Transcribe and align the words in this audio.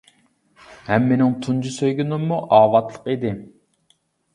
ھەم 0.87 1.05
مېنىڭ 1.11 1.37
تۇنجى 1.45 1.75
سۆيگىنىممۇ 1.77 2.43
ئاۋاتلىق 2.59 3.15
ئىدى. 3.17 3.39